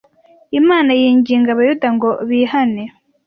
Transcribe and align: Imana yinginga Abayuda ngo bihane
Imana 0.59 0.91
yinginga 0.99 1.49
Abayuda 1.51 1.87
ngo 1.95 2.09
bihane 2.29 2.83